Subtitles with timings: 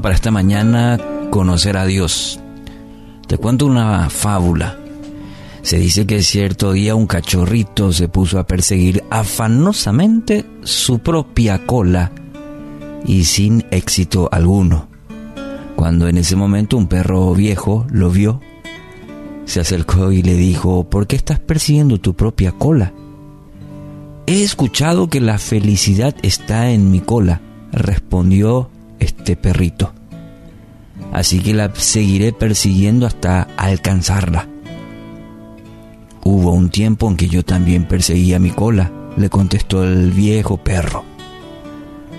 [0.00, 0.98] para esta mañana,
[1.30, 2.40] conocer a Dios.
[3.26, 4.87] Te cuento una fábula.
[5.62, 12.12] Se dice que cierto día un cachorrito se puso a perseguir afanosamente su propia cola
[13.04, 14.88] y sin éxito alguno.
[15.76, 18.40] Cuando en ese momento un perro viejo lo vio,
[19.44, 22.92] se acercó y le dijo, ¿por qué estás persiguiendo tu propia cola?
[24.26, 27.40] He escuchado que la felicidad está en mi cola,
[27.72, 29.94] respondió este perrito.
[31.12, 34.46] Así que la seguiré persiguiendo hasta alcanzarla.
[36.30, 41.02] Hubo un tiempo en que yo también perseguía mi cola, le contestó el viejo perro,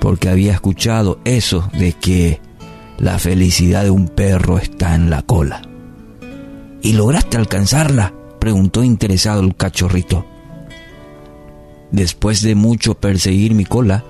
[0.00, 2.40] porque había escuchado eso de que
[2.98, 5.62] la felicidad de un perro está en la cola.
[6.82, 8.12] ¿Y lograste alcanzarla?
[8.40, 10.26] preguntó interesado el cachorrito.
[11.92, 14.02] Después de mucho perseguir mi cola,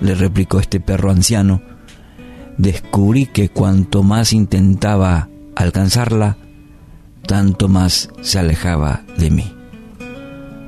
[0.00, 1.62] le replicó este perro anciano,
[2.58, 6.36] descubrí que cuanto más intentaba alcanzarla,
[7.30, 9.54] tanto más se alejaba de mí.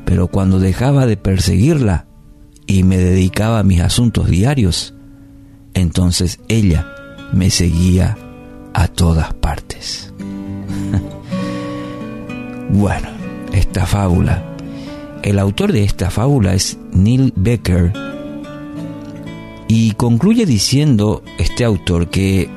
[0.05, 2.07] Pero cuando dejaba de perseguirla
[2.69, 4.95] y me dedicaba a mis asuntos diarios,
[5.75, 6.87] entonces ella
[7.33, 8.17] me seguía
[8.75, 10.15] a todas partes.
[12.71, 13.09] bueno,
[13.53, 14.45] esta fábula.
[15.25, 17.93] El autor de esta fábula es Neil Becker,
[19.67, 22.49] y concluye diciendo este autor que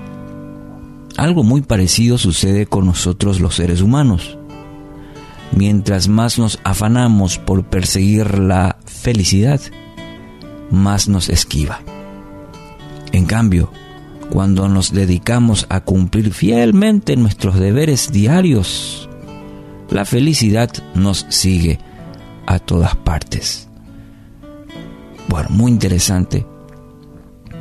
[1.17, 4.37] algo muy parecido sucede con nosotros los seres humanos.
[5.51, 9.61] Mientras más nos afanamos por perseguir la felicidad,
[10.71, 11.81] más nos esquiva.
[13.11, 13.71] En cambio,
[14.29, 19.09] cuando nos dedicamos a cumplir fielmente nuestros deberes diarios,
[19.89, 21.79] la felicidad nos sigue
[22.47, 23.69] a todas partes.
[25.29, 26.45] Bueno, muy interesante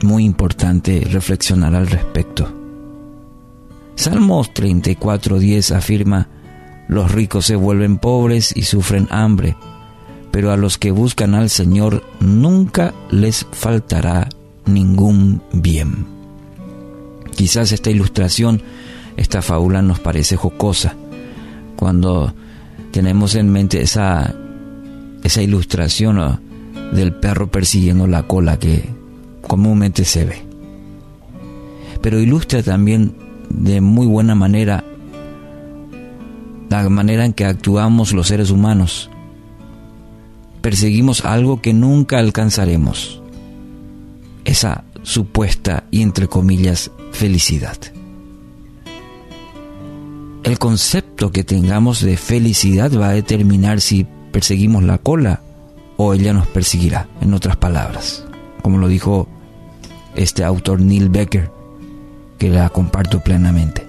[0.05, 2.64] muy importante reflexionar al respecto.
[3.97, 6.29] Salmos 34:10 afirma,
[6.89, 9.57] los ricos se vuelven pobres y sufren hambre,
[10.31, 14.29] pero a los que buscan al Señor nunca les faltará
[14.67, 16.07] ningún bien.
[17.37, 18.63] Quizás esta ilustración,
[19.17, 20.97] esta fábula nos parece jocosa,
[21.77, 22.35] cuando
[22.91, 24.35] tenemos en mente esa,
[25.23, 26.41] esa ilustración
[26.93, 28.89] del perro persiguiendo la cola que
[29.43, 30.43] comúnmente se ve.
[32.01, 33.24] Pero ilustra también
[33.55, 34.85] de muy buena manera
[36.83, 39.09] la manera en que actuamos los seres humanos.
[40.61, 43.23] Perseguimos algo que nunca alcanzaremos.
[44.45, 47.77] Esa supuesta y entre comillas felicidad.
[50.43, 55.43] El concepto que tengamos de felicidad va a determinar si perseguimos la cola
[55.97, 58.25] o ella nos perseguirá, en otras palabras,
[58.63, 59.29] como lo dijo
[60.17, 61.51] este autor Neil Becker,
[62.49, 63.87] la comparto plenamente.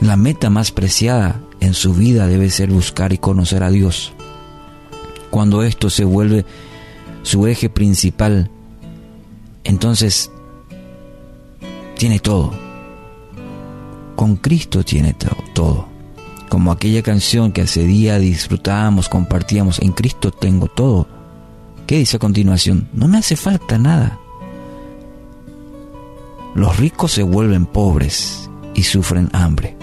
[0.00, 4.12] La meta más preciada en su vida debe ser buscar y conocer a Dios.
[5.30, 6.44] Cuando esto se vuelve
[7.22, 8.50] su eje principal,
[9.64, 10.30] entonces
[11.96, 12.52] tiene todo.
[14.14, 15.14] Con Cristo tiene
[15.54, 15.86] todo.
[16.48, 21.18] Como aquella canción que hace día disfrutábamos, compartíamos, en Cristo tengo todo
[21.88, 22.86] ¿Qué dice a continuación?
[22.92, 24.20] No me hace falta nada.
[26.54, 29.76] Los ricos se vuelven pobres y sufren hambre.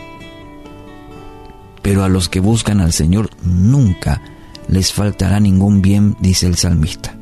[1.82, 4.22] Pero a los que buscan al Señor nunca
[4.68, 7.16] les faltará ningún bien, dice el salmista.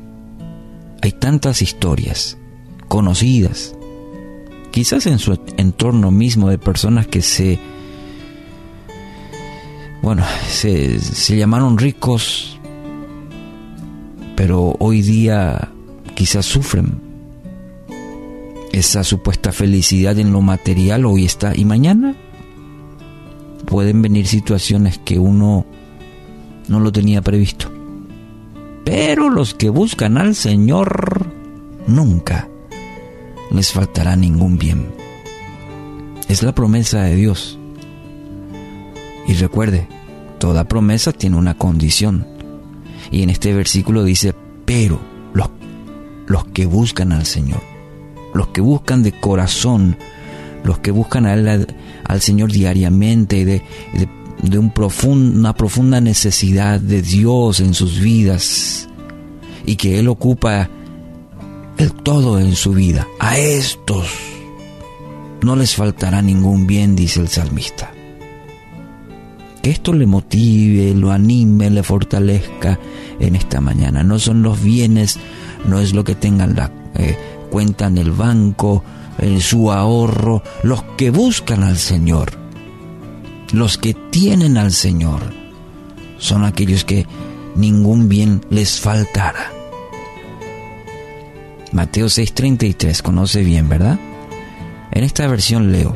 [1.01, 2.37] Hay tantas historias
[2.87, 3.75] conocidas,
[4.71, 7.59] quizás en su entorno mismo de personas que se,
[10.01, 12.53] bueno, se, se llamaron ricos
[14.35, 15.69] pero hoy día
[16.15, 17.12] quizás sufren.
[18.73, 22.15] Esa supuesta felicidad en lo material hoy está y mañana
[23.67, 25.67] pueden venir situaciones que uno
[26.67, 27.71] no lo tenía previsto.
[28.83, 31.27] Pero los que buscan al Señor
[31.85, 32.49] nunca
[33.51, 34.87] les faltará ningún bien.
[36.27, 37.59] Es la promesa de Dios.
[39.27, 39.87] Y recuerde,
[40.39, 42.25] toda promesa tiene una condición.
[43.11, 44.33] Y en este versículo dice,
[44.65, 44.99] pero
[45.31, 45.51] los,
[46.25, 47.61] los que buscan al Señor,
[48.33, 49.97] los que buscan de corazón,
[50.63, 51.67] los que buscan al,
[52.19, 53.61] Señor diariamente, de,
[54.41, 54.73] de, un
[55.05, 58.89] una profunda necesidad de Dios en sus vidas,
[59.65, 60.69] y que Él ocupa
[61.77, 63.07] el todo en su vida.
[63.19, 64.07] A estos
[65.43, 67.91] no les faltará ningún bien, dice el salmista.
[69.61, 72.79] Que esto le motive, lo anime, le fortalezca
[73.19, 74.03] en esta mañana.
[74.03, 75.17] No son los bienes,
[75.65, 77.17] no es lo que tengan la eh,
[77.53, 78.83] cuenta en el banco,
[79.19, 82.31] en su ahorro, los que buscan al Señor,
[83.51, 85.21] los que tienen al Señor,
[86.17, 87.05] son aquellos que
[87.55, 89.51] ningún bien les faltará.
[91.71, 93.99] Mateo 6:33, conoce bien, ¿verdad?
[94.89, 95.95] En esta versión leo,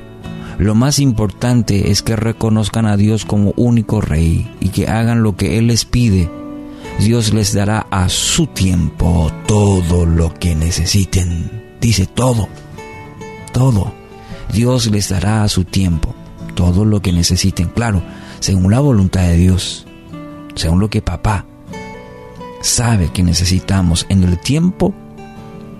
[0.59, 5.35] lo más importante es que reconozcan a Dios como único rey y que hagan lo
[5.35, 6.29] que Él les pide.
[6.99, 11.75] Dios les dará a su tiempo todo lo que necesiten.
[11.79, 12.49] Dice todo,
[13.53, 13.93] todo.
[14.51, 16.15] Dios les dará a su tiempo
[16.55, 17.67] todo lo que necesiten.
[17.69, 18.01] Claro,
[18.39, 19.85] según la voluntad de Dios,
[20.55, 21.45] según lo que papá
[22.61, 24.93] sabe que necesitamos en el tiempo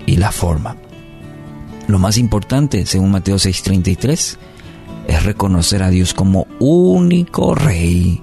[0.05, 0.77] y la forma.
[1.87, 4.37] Lo más importante, según Mateo 6:33,
[5.07, 8.21] es reconocer a Dios como único rey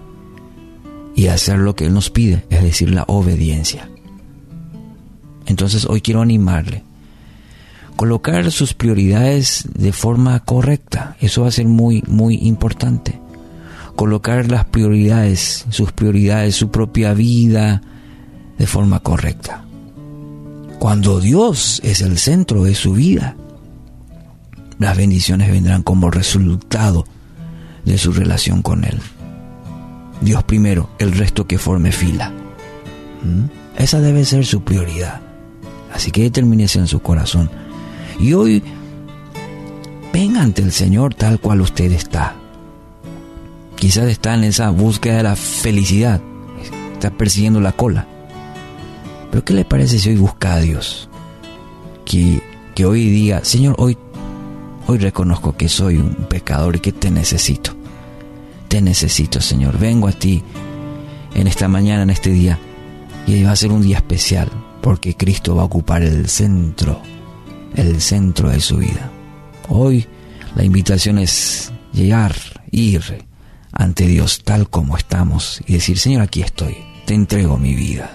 [1.15, 3.89] y hacer lo que Él nos pide, es decir, la obediencia.
[5.47, 6.83] Entonces hoy quiero animarle.
[7.97, 13.21] Colocar sus prioridades de forma correcta, eso va a ser muy, muy importante.
[13.95, 17.83] Colocar las prioridades, sus prioridades, su propia vida
[18.59, 19.65] de forma correcta.
[20.81, 23.37] Cuando Dios es el centro de su vida,
[24.79, 27.07] las bendiciones vendrán como resultado
[27.85, 29.01] de su relación con Él.
[30.21, 32.31] Dios primero, el resto que forme fila.
[33.23, 33.81] ¿Mm?
[33.81, 35.21] Esa debe ser su prioridad.
[35.93, 37.51] Así que determínese en su corazón.
[38.19, 38.63] Y hoy
[40.13, 42.35] venga ante el Señor tal cual usted está.
[43.77, 46.21] Quizás está en esa búsqueda de la felicidad.
[46.93, 48.07] Está persiguiendo la cola.
[49.31, 51.09] Pero ¿qué le parece si hoy busca a Dios?
[52.05, 52.43] Que,
[52.75, 53.97] que hoy diga, Señor, hoy
[54.87, 57.74] Hoy reconozco que soy un pecador y que te necesito.
[58.75, 59.79] Te necesito, Señor.
[59.79, 60.43] Vengo a ti
[61.33, 62.59] en esta mañana, en este día.
[63.25, 64.51] Y va a ser un día especial
[64.83, 67.01] porque Cristo va a ocupar el centro,
[67.77, 69.13] el centro de su vida.
[69.69, 70.05] Hoy
[70.57, 72.35] la invitación es llegar,
[72.73, 73.25] ir
[73.71, 78.11] ante Dios tal como estamos y decir, Señor, aquí estoy, te entrego mi vida.